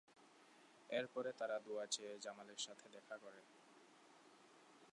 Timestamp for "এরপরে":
0.89-1.29